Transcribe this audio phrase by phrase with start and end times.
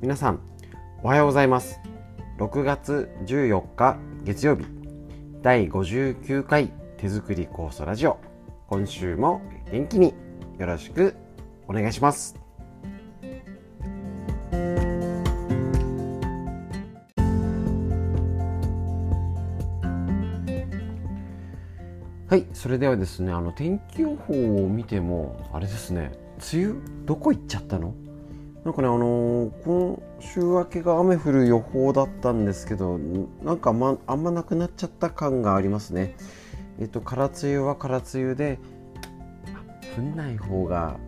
[0.00, 0.40] 皆さん
[1.02, 1.78] おはようございます。
[2.38, 4.64] 6月14日月曜日
[5.42, 8.18] 第59回手作り酵素ラジオ。
[8.66, 10.14] 今週も元気に
[10.58, 11.16] よろしく
[11.68, 12.34] お願いします。
[22.26, 26.12] はいそれではですねあの天気予報を見てもあれですね
[26.54, 27.92] 梅雨どこ行っちゃったの？
[28.64, 32.98] なんかねあのー、今週明けが雨降る予報だったんですけど
[33.42, 36.14] なんかまあんまなくなっちゃった感がありますね。
[36.78, 38.58] えっと空梅雨は空梅雨で
[39.96, 40.98] 降んない方が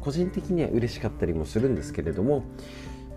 [0.00, 2.42] 個人的には嬉しかったりもするんですけれどもやっ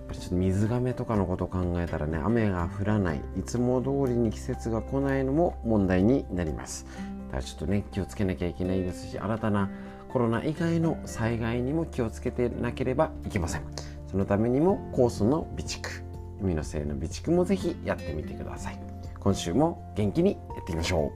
[0.07, 6.85] ぱりちょっと水がめとかのことを考えたらね雨が降らないいつも通りに季節が来ないのも問題になります。
[7.27, 9.69] だからちょっとね気をつけなきゃいけないですし新たな
[10.13, 13.63] コロナ以外の災害にも気をつけてなければいけません。
[14.05, 16.03] そのためにも酵素の備蓄
[16.39, 18.79] 海の精の備蓄もぜひやってみてください。
[19.19, 21.11] 今週も元気にやっていきましょ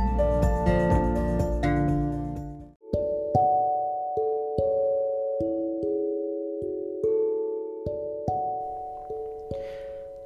[0.00, 0.03] う。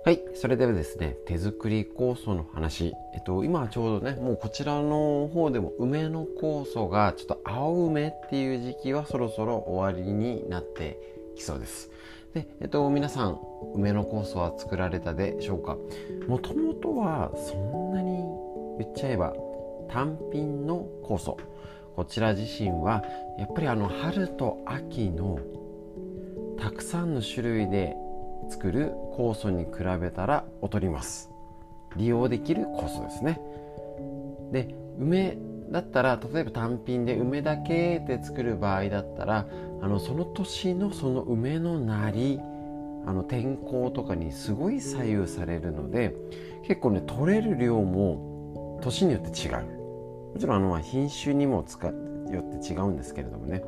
[0.08, 2.94] はい、それではですね、手作り酵素の話。
[3.14, 10.98] えっと、今ちょうどね、もうこちらの方でも梅の酵素が、ちょっと青梅っていう時期はそろそろ終わりになって
[11.36, 11.90] きそうです。
[12.32, 13.38] で、えっと、皆さん、
[13.74, 15.76] 梅の酵素は作られたでしょうか？
[16.26, 18.16] もともとはそんなに
[18.78, 19.34] 言っちゃえば
[19.90, 21.36] 単品の酵素。
[21.96, 23.04] こちら自身は、
[23.38, 25.38] やっぱりあの春と秋の
[26.58, 27.94] たくさんの種類で
[28.48, 31.30] 作る酵素に比べたら劣ります。
[31.96, 33.40] 利用できる酵素ですね。
[34.52, 35.38] で梅
[35.70, 39.46] だったら例えば単品で梅だけで作る場合だったら
[39.82, 42.40] あのその年のその梅のなり
[43.06, 46.14] あの天候とかにすごい左右されるので
[46.66, 49.78] 結構ね取れる量も年によって違う。
[50.34, 53.62] もちろんあの品種にも使よって違うんですけれどもね。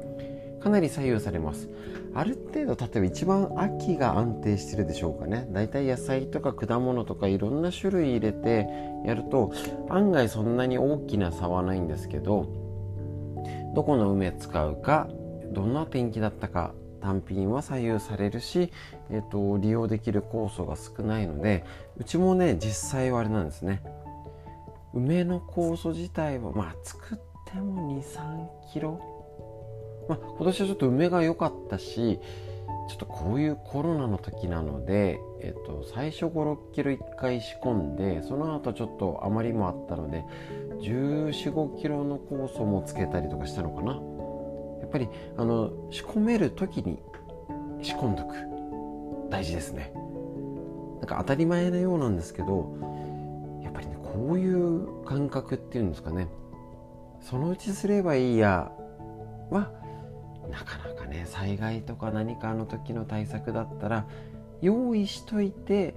[0.61, 1.69] かなり左右されます。
[2.13, 5.47] ある程度例えば一番秋が安定してるでしょうかね。
[5.53, 8.69] だいたい野菜とか果物とかいろんな種類入れて
[9.05, 9.53] やると
[9.89, 12.47] 案外そんなに大きな差はないんですけど
[13.75, 15.09] どこの梅使うか
[15.53, 18.71] どんな天気だったか単品は左右されるし、
[19.11, 21.65] えーと、利用できる酵素が少ないので
[21.97, 23.83] うちもね実際はあれなんですね。
[24.93, 29.01] 梅の酵素自体はまあ作っても23キロ
[30.11, 32.19] まあ、今年はちょっと梅が良かったし
[32.89, 40.25] ちょっとこういうコロナの時なので、えっと、最初56キロ1回仕込んでその後ちょっと余りもあったので
[40.81, 43.93] 1415キロの酵素もつけたりとかしたのかな。
[44.81, 46.99] やっぱりあの仕込める時に
[47.81, 48.35] 仕込んどく。
[49.31, 49.93] 大事ですね。
[50.99, 52.77] なんか当たり前のようなんですけど
[53.63, 56.27] やっぱりねこういう感覚っていうんですかね。
[57.21, 58.73] そのうちすればいいや
[59.51, 59.71] は
[60.51, 64.07] なかなかね災害とか何かの時の対策だったら
[64.61, 65.95] 用意しといて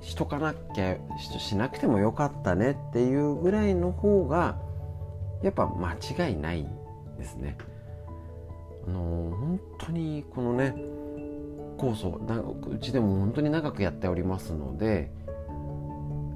[0.00, 0.96] しとかなきゃ
[1.38, 4.58] しなくてもよかったねっていうぐらいの方が
[5.42, 5.94] やっぱ間
[6.28, 6.66] 違いない
[7.18, 7.56] ですね。
[8.86, 10.74] あの本当にこのね
[11.76, 12.20] 酵素
[12.70, 15.10] うちでも本当に長くやっておりますので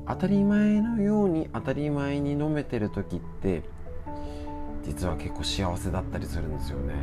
[0.07, 3.63] 当たり前のように当たり前に飲めてる時って
[4.85, 6.95] 実は結構幸せだったりするんですよね。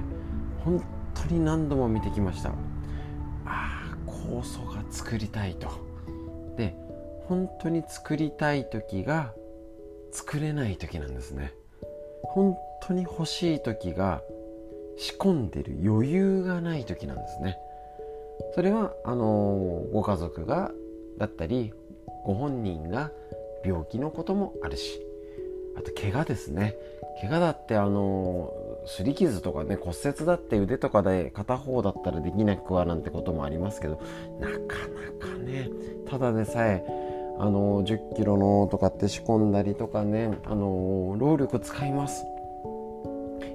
[0.69, 0.83] 本
[1.15, 2.49] 当に何度も見てきました。
[2.49, 2.53] あ
[3.47, 5.67] あ酵素が作りたいと。
[6.57, 6.75] で
[7.25, 9.33] 本当に作りたい時が
[10.11, 11.53] 作れない時なんですね。
[12.21, 14.21] 本当に欲しい時が
[14.97, 17.57] 仕込んでる余裕がない時なんですね。
[18.53, 20.71] それはあのご家族が
[21.17, 21.73] だったり
[22.25, 23.11] ご本人が
[23.65, 25.01] 病気のこともあるし
[25.75, 26.75] あと怪我ですね。
[27.21, 28.53] 怪我だってあの
[28.85, 34.01] 擦り傷とかね骨折だって腕とかで片方だったらできなくはなんてこともありますけど
[34.39, 35.69] なかなかね
[36.07, 36.83] ただでさえ
[37.39, 42.25] あの10キロのとかって仕込んだりとかねあの労力使います。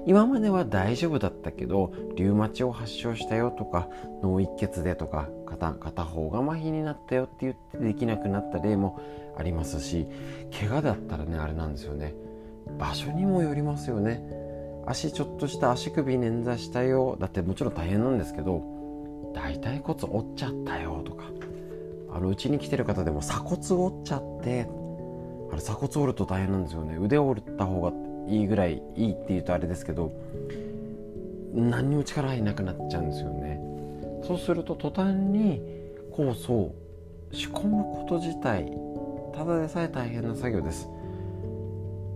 [0.07, 3.89] 今までは大丈夫だったけどリウマチを発症したよとか
[4.21, 8.99] 脳一血でとか片片方が麻痺になったよって言ってできなくなった例も
[9.35, 10.07] ありますし
[10.59, 12.13] 怪我だったらねあれなんですよね。
[12.79, 14.44] 場所にもよりますよね。
[14.85, 18.61] 足ちょっとした足首捻挫したよだってもちろん大変なんですけど
[19.33, 21.25] 大腿骨折っちゃったよとか
[22.11, 24.67] あのうちに来てる方でも鎖骨折っちゃって
[25.51, 26.97] あれ鎖骨折ると大変なんですよね。
[26.99, 27.91] 腕折った方が
[28.27, 30.11] いいぐらいいいって言うとあれですけど
[31.53, 33.59] 何にも力入なくなっちゃうんですよね。
[34.25, 35.61] そうすると途端に
[36.11, 36.75] 酵素を
[37.31, 38.71] 仕込むこと自体
[39.33, 40.89] ただでさえ大変な作業です。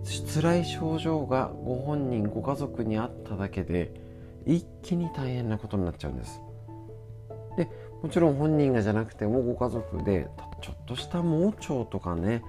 [0.04, 3.92] 辛い症状がご本人ご家族にあっただけで
[4.46, 6.40] 一気に大変なことになっちゃうんです。
[7.56, 7.68] で
[8.02, 10.28] もちろん本人がじゃなくてもご家族で
[10.62, 12.42] ちょっとした盲腸とかね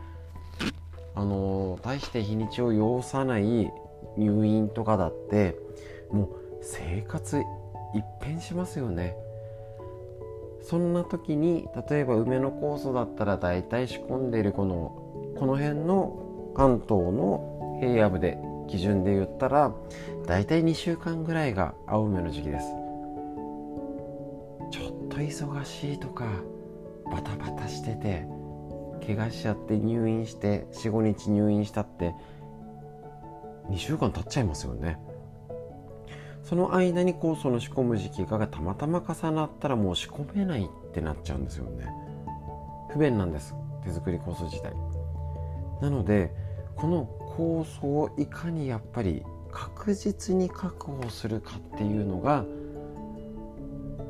[1.13, 3.69] あの大して日にちを要さない
[4.17, 5.57] 入院とかだって
[6.09, 6.29] もう
[6.61, 7.41] 生活
[7.93, 9.15] 一変しますよね。
[10.61, 18.37] そんな時に例えば梅の酵素だったら大体仕込んでいるこのこの辺の関東の平野部で
[18.67, 19.73] 基準で言ったら
[20.25, 22.65] 大体2週間ぐらいが青梅の時期です。
[24.71, 26.25] ちょっと忙しいとか
[27.11, 28.25] バタバタしてて
[29.05, 32.13] 怪我しちゃって入院して45日入院したって
[33.69, 34.99] 2週間経っちゃいますよね。
[36.43, 41.87] その間に酵素の仕込む時期がたまたま重なったらもう仕込めないってなっちゃうんですよね。
[42.89, 43.55] 不便なんです。
[43.83, 44.73] 手作り酵素自体。
[45.81, 46.33] なので
[46.75, 52.45] この酵素をいかにやっぱり確実に確保するかっていうのが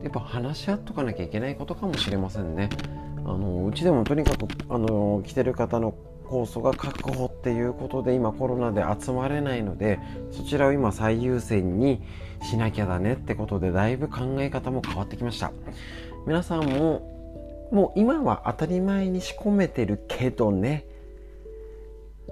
[0.04, 2.70] やっぱ話し合っとかなきゃいけないことかもしれませんね。
[3.18, 5.94] あのうちでもとにかくあの来てる方の
[6.26, 10.00] 酵素が確保っていうことで今コロナで集まれないので
[10.32, 12.02] そちらを今最優先に
[12.42, 15.52] しなきゃだねってことでだいぶ考え方も変わってきました。
[16.26, 20.86] 皆さんももう今は当たり前に仕込めてるけどね。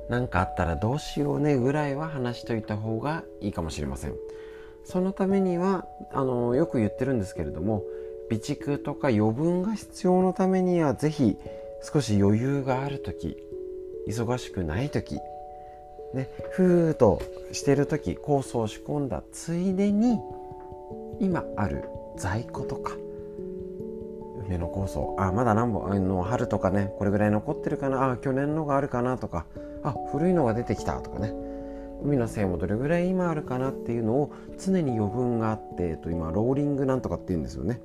[0.09, 4.15] 何かあったらどうしようねぐらいは話しといた方がいいかもしれません。
[4.89, 7.83] そのためにはあのよく言ってるんですけれども
[8.29, 11.37] 備蓄とか余分が必要のためには是非
[11.83, 13.37] 少し余裕がある時
[14.07, 15.19] 忙しくない時
[16.13, 17.21] ねふーっと
[17.51, 20.19] してる時酵素を仕込んだついでに
[21.19, 21.83] 今ある
[22.17, 22.93] 在庫とか
[24.47, 29.45] 梅の酵素あまだ何本あの春とかねこれぐらい残ってるかなあ去年のがあるかなとか
[29.83, 31.33] あ古いのが出てきたとかね。
[32.01, 37.81] 海のせいもどれぐらい今あるかなっていうのを常に余分があって、えっと、今ローリングなんとかっていうんですよね。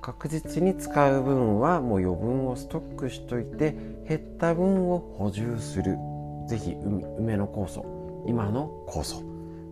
[0.00, 3.76] 確実に使う分はもう余分をストックしといて
[4.08, 5.96] 減った分を補充する。
[6.48, 6.76] 是非
[7.18, 8.24] 梅の酵素。
[8.26, 9.22] 今の酵素。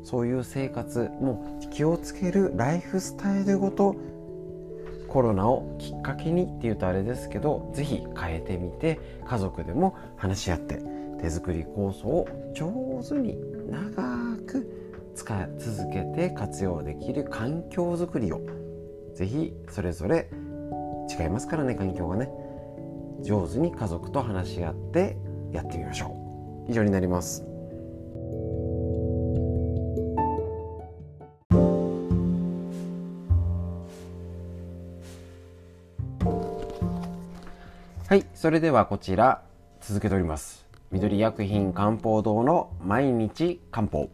[0.03, 3.97] そういう生活も気をつけるライフスタイルごと
[5.09, 10.81] コロナをきっかけにっていうとあれですけど是非変えてみて家族でも話し合って
[11.21, 13.39] 手作り酵素を上手に
[13.69, 18.41] 長く使い続けて活用できる環境づくりを
[19.15, 20.31] 是非それぞれ
[21.11, 22.31] 違いますからね環境がね。
[23.23, 25.17] 上手に家族と話し合って
[25.53, 26.71] やってみましょう。
[26.71, 27.45] 以上になります。
[38.09, 39.43] はいそれではこちら
[39.81, 40.70] 続けております。
[40.93, 44.11] 緑薬品漢方堂の毎日漢方。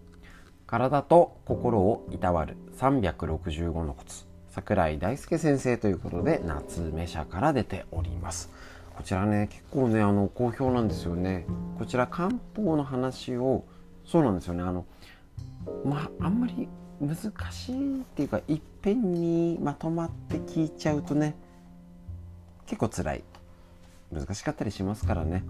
[0.67, 4.27] 体と心をいたわる365のコツ。
[4.51, 8.51] 桜井大輔先生ということで夏目社から出ております。
[8.95, 11.47] こちらね結構ねあの好評なんですよね。
[11.79, 13.65] こちら漢方の話を
[14.05, 14.63] そうなんですよね。
[14.63, 14.85] あの
[15.83, 16.69] まああんまり
[17.01, 17.17] 難
[17.53, 21.37] しいっていうかいっぺんにまとまって聞いちゃうとね
[22.67, 23.25] 結構辛い
[24.13, 25.43] 難しかったりしますからね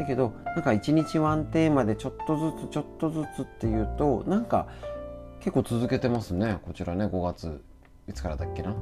[0.00, 4.66] だけどなんか一日ワンテーマでちょっとずつちょっとずつっていうとなんか
[5.40, 6.58] 結構続けてますね。
[6.64, 7.62] こちらね5月
[8.08, 8.74] いつからだっけな。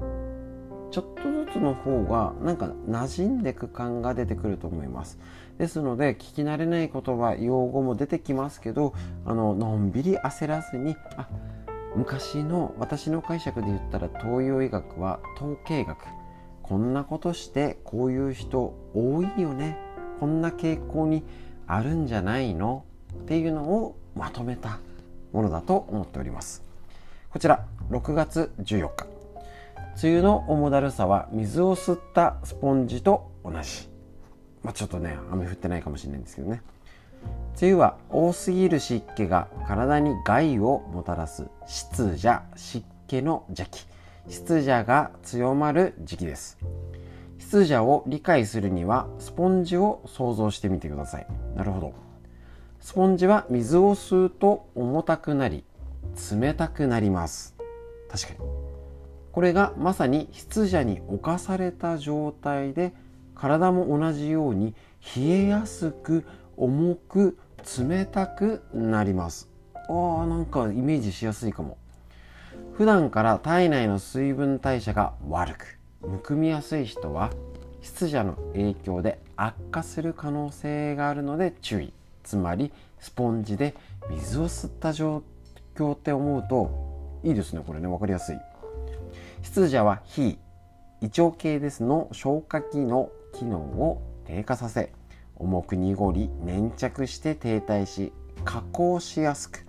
[0.91, 5.19] ちょっとずつの方がなんか馴染んでく感が出てくると思います。
[5.59, 8.95] ですので聞き慣れない言葉用語も出てきますけど
[9.27, 11.29] あののんびり焦らずにあ
[11.97, 15.99] 昔の私の解釈で言ったら東洋医学は統計学。
[16.63, 19.88] こんなことしてこういう人多いよね。
[20.21, 21.23] こんな傾向に
[21.67, 22.85] あるんじゃないの？
[23.15, 24.79] っていうのをまとめた
[25.33, 26.63] ものだと思っております
[27.31, 29.07] こちら6月14日
[30.01, 33.89] 梅雨の重だるさは水を吸ったスポンジと同じ。
[34.63, 36.63] まあ、ちょっとね、雨降ってないかもしれないんですけどね。
[37.61, 43.87] 梅雨は多すぎる湿気が体に害をもたらす湿邪、湿気の邪気。
[44.29, 46.59] 湿邪が強まる時期です。
[47.49, 51.27] 湿邪を理解するにはスポンジを想像してみてください。
[51.57, 51.95] なるほど。
[52.79, 55.65] スポンジは水を吸うと重たくなり
[56.31, 57.57] 冷たくなります。
[58.11, 58.39] 確かに。
[59.33, 62.93] これがまさに湿邪に侵された状態で
[63.35, 64.75] 体も同じように
[65.17, 66.27] 冷えやすく
[66.59, 67.39] 重く
[67.79, 71.79] 冷たくなりますあーなんかイメージしやすいかも
[72.75, 77.31] 普段から体内の水分代謝が悪くむくみやすい人は
[77.83, 81.93] 湿邪の影響で悪化する可能性があるので注意。
[82.23, 83.75] つまりスポンジで
[84.11, 85.23] 水を吸った状
[85.75, 87.89] 況って思うといいですねこれね。
[87.89, 88.37] 分かりやすい。
[89.43, 90.39] 湿邪は非
[91.01, 94.93] 胃腸系ですの消化器の機能を低下させ
[95.37, 98.13] 重く濁り粘着して停滞し
[98.45, 99.65] 加工しやすく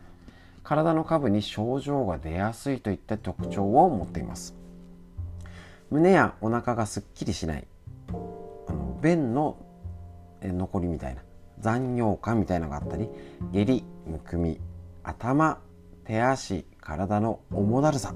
[0.63, 4.58] 体の下部に症状が出やすいといった特徴を持っています。
[5.89, 7.67] 胸やお腹がすっきりしない。
[8.09, 9.57] あの便の
[10.41, 11.21] 残りみたいな。
[11.59, 13.09] 残尿感みたいなのがあったり
[13.51, 14.61] 下痢むくみ
[15.03, 15.59] 頭
[16.05, 18.13] 手足体の重だるさ。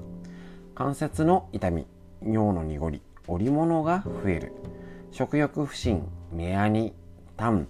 [0.74, 1.86] 関節の痛み
[2.22, 4.52] 尿の濁り織物が増える。
[5.10, 6.02] 食欲不振
[6.32, 6.92] 目やに
[7.36, 7.68] 痰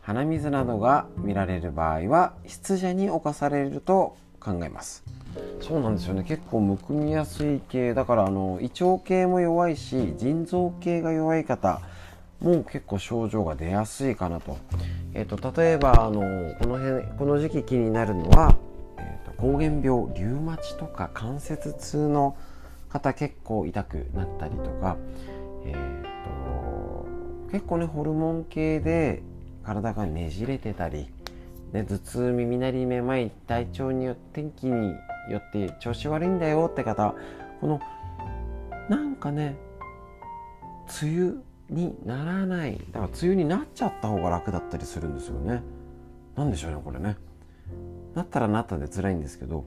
[0.00, 5.04] 鼻水などが見られる場合は湿邪に侵されると考えます。
[5.60, 6.24] そうなんですよね。
[6.24, 7.94] 結構むくみやすい系。
[7.94, 11.80] だからあの胃腸系も弱いし腎臓系が弱い方
[12.40, 14.58] も結構症状が出やすいかなと,、
[15.14, 16.20] えーと、例えばあの
[16.58, 18.56] この辺この時期気になるのは、
[18.98, 22.36] えーと、膠原病リウマチとか関節痛の
[22.88, 24.96] 方結構痛くなったりとか、
[25.64, 26.06] えーと
[27.50, 29.22] 結構ねホルモン系で
[29.62, 31.08] 体がねじれてたり
[31.72, 34.94] で頭痛耳鳴りめまい体調によって天気に
[35.30, 37.14] よって調子悪いんだよって方
[37.60, 37.80] この
[38.88, 39.56] なんかね
[41.02, 41.34] 梅雨
[41.70, 45.62] にならないだから梅雨になっちゃった方が楽だったりするんですよね。
[46.36, 47.16] なんでしょうねこれね。
[48.14, 49.66] なったらなったで辛いんですけど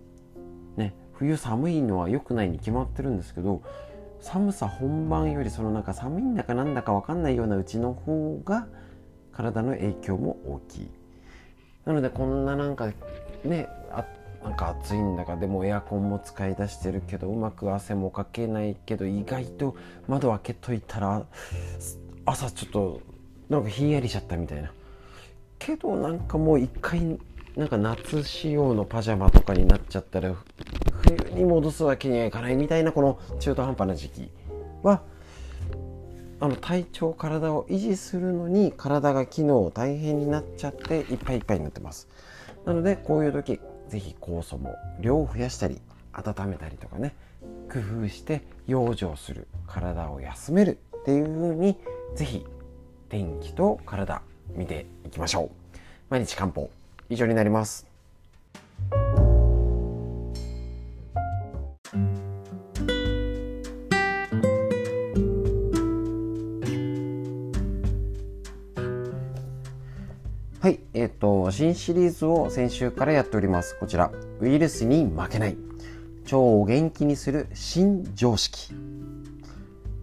[0.77, 3.61] ね冬寒いのは良くないに決まってるんですけど
[4.21, 8.67] 寒さ本番よりそのなんか寒いんだかなんだか分かんないようなうちの方が
[9.31, 10.98] 体の影響も大きい。
[11.89, 12.93] なのでこんななんか
[13.43, 14.05] ねあ
[14.43, 19.75] なんか暑いんだかでもエアコンも使い出してるけどうまく汗もかけないけど意外と
[20.07, 21.25] 窓開けといたら
[22.27, 23.01] 朝ちょっと
[23.49, 24.71] なんかひんやりしちゃったみたいな。
[25.57, 27.17] けどなんかもう一回
[27.57, 30.35] なんか夏仕様のパジャマとかになっちゃったら
[31.01, 34.31] 冬に戻すわけにはいかないみたいなこの中途半端な時期
[34.83, 35.01] は
[36.41, 42.07] あの体調体を維持するのに体が機能大変になっちゃっていっぱいいっぱいになってます。
[42.65, 45.81] なのでこういう時是非酵素も量を増やしたり
[46.13, 47.15] 温めたりとかね
[47.71, 51.77] 工夫して養生する体を休めるっていう風に
[52.15, 52.45] 是非
[53.09, 54.21] 天気と体
[54.55, 55.77] 見ていきましょう。
[56.09, 56.69] 毎日漢方
[57.09, 57.85] 以上になります。
[71.51, 73.77] 新シリーズを先週からやっております。
[73.79, 75.57] こちら、ウイルスに負けない。
[76.25, 78.73] 腸を元気にする新常識。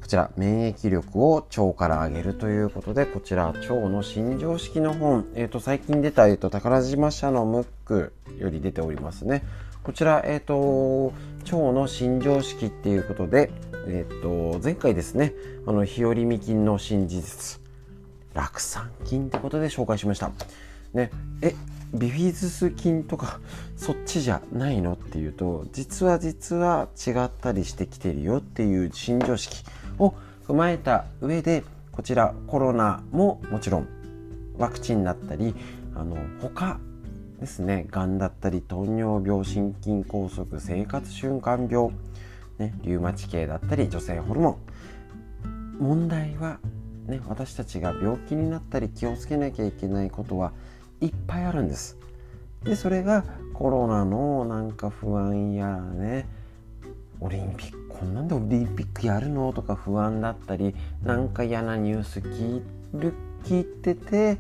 [0.01, 9.45] こちら、免疫力を腸から上げるということで、こちら、腸の新常識の本、えっ、ー、と、最近出た、えっ、ー、と、宝島社のムックより出ておりますね。
[9.83, 11.13] こちら、えっ、と、
[11.45, 13.51] 腸の新常識っていうことで、
[13.89, 15.33] えっ、と、前回ですね、
[15.67, 17.61] あの、日和見菌の新事実。
[18.37, 20.31] 酪酸菌ってことで紹介しました。
[20.97, 21.11] ね、
[21.43, 21.55] え
[21.93, 23.39] ビフィズス菌とか
[23.77, 24.95] そっちじゃないの？
[24.95, 29.63] っていうと実は実は違ったりしてきてるよっていう新常識
[29.99, 30.15] を
[30.49, 33.87] 踏まえた上でこちらコロナももちろん
[34.57, 35.55] ワクチンだったり
[35.95, 36.81] あの他
[37.41, 41.95] ですねがんだったり糖尿病心筋梗塞生活習慣病、
[42.59, 44.57] ね、リウマチ系だったり女性ホルモン。
[45.79, 46.59] 問題は
[47.07, 50.53] ね、私たちが病気になったり気をつけなきゃいけないことは
[51.01, 51.97] いっぱいあるんです。
[52.65, 53.25] でそれが
[53.55, 56.29] コロナのなんか不安やね
[57.21, 62.63] オリンピックこんなんでオリンピックやるのとか不安だったりなんか嫌なニュース聞い
[62.95, 64.39] る聞いてて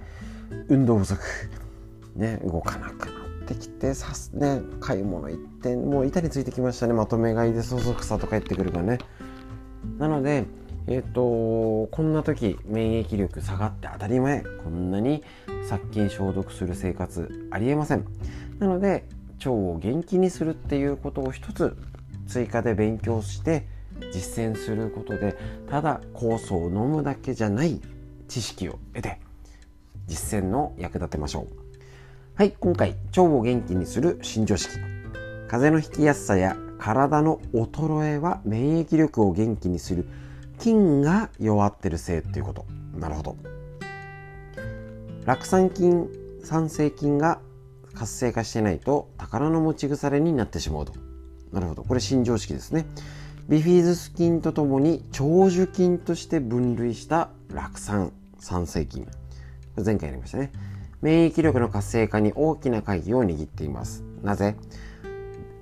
[0.68, 1.20] 運動不足、
[2.16, 3.12] ね、動かなくな
[3.44, 8.98] ってきてさす、ね、買い物行ってもう板についてきましたねまとめ買いでそそくさと帰ってくるからね。
[9.98, 10.44] なので
[10.88, 14.42] えっ、ー、とこんな時免疫力下がって当たり前。
[14.64, 15.22] こんなに
[15.68, 18.04] 殺菌消毒する生活ありえません。
[18.58, 19.04] なので
[19.38, 21.76] 腸を元気にするっていうことを一つ
[22.26, 23.66] 追加で勉強して
[24.12, 25.36] 実践することで
[25.68, 27.80] ただ酵素を飲むだけじゃない
[28.28, 29.20] 知識を得て
[30.06, 31.56] 実践の役立てましょう。
[32.34, 34.76] はい今回腸を元気にする新常識。
[35.48, 40.06] 風邪のひきやすさや体の衰えは免疫力を元気にする
[40.58, 42.66] 菌が弱ってるせいっていうこと。
[42.98, 43.36] なるほど。
[45.24, 46.08] 酪酸菌
[46.44, 47.40] 酸性菌が
[47.94, 50.92] 活性化してないと宝の持ち腐れになってしまうと。
[51.52, 51.84] なるほど。
[51.84, 52.86] これ新常識ですね。
[53.48, 59.06] ビフィズス菌とともに長寿菌として分類した酪酸酸性菌
[59.76, 60.52] 前回やりましたね。
[61.00, 64.02] 免疫力の活性化に大きな鍵を握っています。
[64.22, 64.56] なぜ？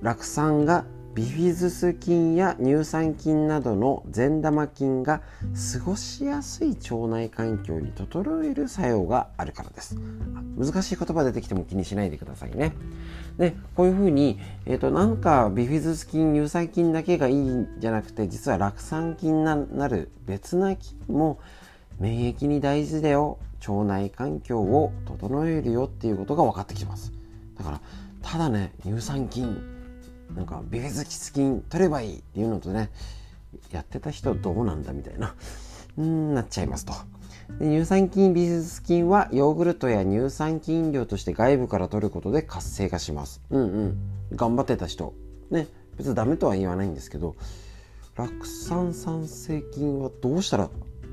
[0.01, 0.85] 酪酸が
[1.15, 5.21] ビフィズス菌や乳酸菌などの善玉菌が
[5.73, 9.95] 過ごしやすい腸内環境に整える作用があるからです。
[10.57, 12.73] 難しい言葉出てきても気にしないでくださいね。
[13.37, 21.39] でこういうふうに、えーと、なんかビフィズス菌乳酸菌だけがいいんじゃなくて実は酪酸菌ななる別な菌も
[21.97, 23.39] 免疫に大事だよ。
[23.65, 27.13] 腸内環境を整えるよっていうことが分かってきます。
[27.57, 27.81] だから
[28.21, 29.74] ただね乳酸菌
[30.33, 32.89] なんかビフィズキス菌取ればいいっていうのとね
[33.71, 35.35] やってた人どうなんだみたいな
[35.97, 36.93] うんなっちゃいますと。
[37.59, 43.41] で乳酸菌ビフィズス菌はヨーグルトや乳酸菌飲料として外部から取ることで活性化します。
[43.51, 43.97] うんうん。
[44.33, 45.13] 頑張ってた人。
[45.51, 45.67] ね。
[45.97, 47.35] 別にダメとは言わないんですけど
[48.17, 50.69] 酪酸酸性菌はどうしたら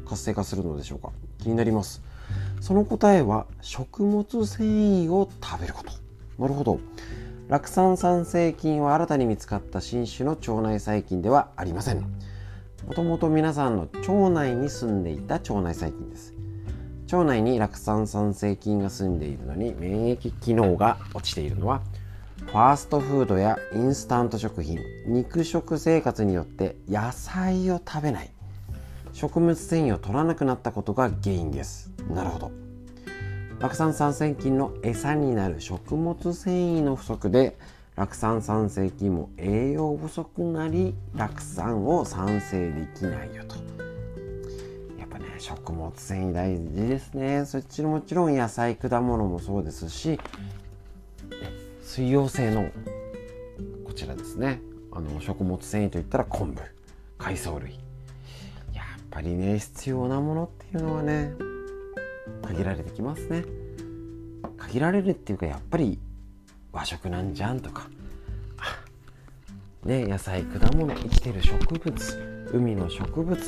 [0.08, 1.10] 活性化するのでしょうか？
[1.38, 2.02] 気になります。
[2.60, 5.92] その答えは食物繊維を食べること。
[6.42, 6.80] なるほど。
[7.52, 12.00] 酪酸酸性菌は新たに見つかった新種の腸内細菌ではありません。
[12.86, 16.32] もともと皆さんの腸内に住んでいた腸内細菌です。
[17.12, 21.82] 腸内に酪酸酸性菌が住んでいるのに免疫機能が落ちているのは
[22.46, 28.30] ファーストフードやインスタント食品肉食生活によって野菜を食べない。
[29.12, 31.90] 食物繊維を取らなくなったことが原因です。
[32.08, 32.61] なるほど。
[33.62, 37.56] 酪酸酸性菌の餌になる食物繊維の不足で
[37.94, 43.54] 酪酸酸性菌も栄養不足なり酪酸を産生できないよと。
[44.98, 47.44] やっぱね食物繊維大事ですね。
[47.46, 50.18] そっちもちろん野菜果物もそうですし
[51.84, 52.68] 水溶性の
[53.84, 54.60] こちらですね。
[54.90, 56.60] あの食物繊維といったら昆布
[57.16, 57.78] 海藻類。
[58.74, 61.51] やっぱりね必要なものっていうのはね
[62.42, 63.44] 限られてきますね。
[64.58, 65.98] 限られるっていうかやっぱり
[66.72, 67.88] 和食なんじゃんとか。
[69.84, 73.38] ね野菜果物生きてる植物海の植物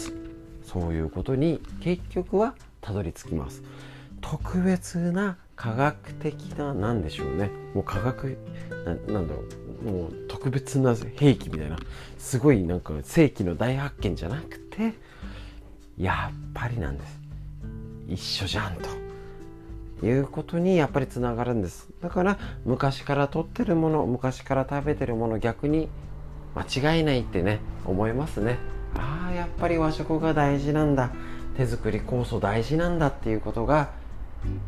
[0.64, 3.62] そういうことに結局はたどり着きます。
[4.20, 7.50] 特別な科学的な何でしょうね。
[7.74, 8.36] もう科学
[8.84, 9.44] なんだろ
[9.82, 9.90] う。
[9.90, 11.76] もう特別な兵器みたいな。
[12.18, 14.94] すごいなんか世紀の大発見じゃなくて
[15.96, 17.23] やっぱりなんです。
[18.08, 18.76] 一緒じゃん
[20.00, 21.88] ということにやっぱりつながるんです。
[22.02, 25.88] だから昔から取ってるもの昔から食べてるもの逆に
[26.54, 28.58] 間違いないってね思いますね。
[28.96, 31.10] ああやっぱり和食が大事なんだ。
[31.56, 33.90] 手作り酵素大事なんだっていうことが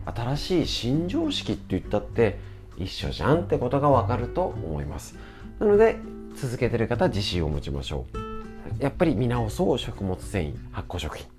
[0.05, 2.39] 新しい新常識って言ったって
[2.77, 5.17] 一緒じゃんってことがわかると思います。
[5.59, 5.97] なので
[6.37, 8.83] 続けてる方自信を持ちましょう。
[8.83, 11.36] やっぱり見直そう食物繊維発酵食品。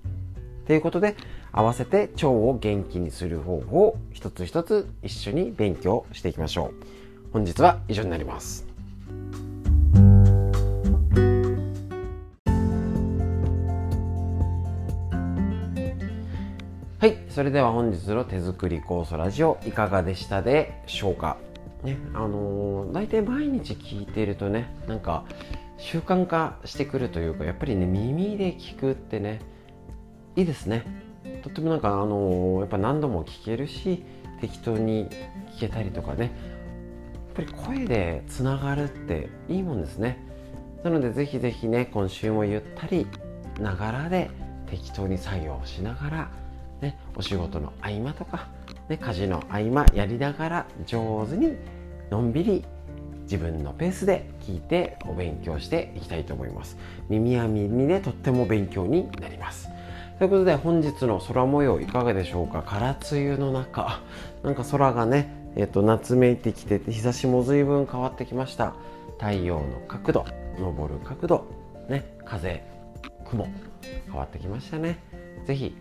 [0.68, 1.16] ということで
[1.50, 6.84] 合わせて腸を元気にする方法を一つ一つ一緒に勉強していきましょう。
[7.32, 8.66] 本日は以上になります。
[16.98, 21.38] はいそれでは本日の手作り酵素ラジオいかがでしたでしょうか？
[21.82, 25.24] ねあのー、大体毎日聞いているとねなんか
[25.78, 29.40] 習慣化してくるというかやっぱりね耳で聞くってね
[30.38, 30.84] いいですね。
[31.42, 34.04] とってもなんかあの、やっぱ何度も聞けるし
[34.40, 35.08] 適当に
[35.56, 36.26] 聞けたりとかね。
[36.26, 36.32] やっ
[37.34, 40.16] ぱり声でつながるっていいもんですね。
[40.84, 43.08] なのでぜひぜひね今週もゆったり
[43.60, 44.30] ながらで
[44.70, 46.30] 適当に作業しながら、
[46.82, 48.46] ね、お仕事の合間とか、
[48.88, 51.56] ね、家事の合間やりながら上手に
[52.10, 52.64] のんびり
[53.22, 56.76] 自分のペースで聞いてお勉強していきたいと思います。
[57.08, 59.68] 耳は耳でとっても勉強になります。
[60.18, 62.64] ということで本日の空模様いかがでしょうか？
[62.66, 64.00] 空梅雨の中。
[64.42, 68.74] なんか空がね、えっと、夏めいてきて日差しも随分変わってきました。
[69.18, 70.24] 太陽の角度
[70.58, 71.44] 昇る角度
[71.88, 72.62] ね風
[73.28, 73.46] 雲
[74.06, 74.98] 変わってきましたね。
[75.46, 75.76] 是非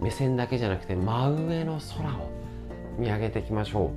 [0.00, 2.28] 目線だけじゃなくて真上の空を
[2.98, 3.92] 見上げていきましょ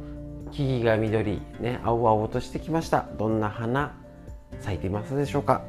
[0.47, 0.51] う。
[0.51, 3.07] 木々が緑ね青々としてきました。
[3.17, 3.95] どんな花
[4.59, 5.63] 咲いていますでしょうか？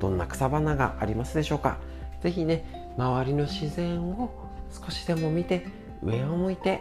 [0.00, 1.76] どんな草花がありますでしょうか？
[2.22, 4.30] 是非ね周りの自然を
[4.70, 5.66] 少しでも見て
[6.02, 6.80] 上を向いて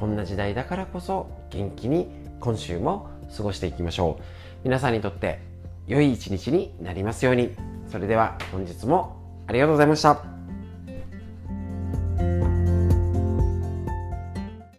[0.00, 2.08] こんな時代だからこそ元気に
[2.40, 4.22] 今週も過ごしていきましょう。
[4.64, 5.40] 皆さんにとって
[5.86, 7.54] 良い一日になりますように。
[7.90, 10.35] それでは本日もありがとうございました。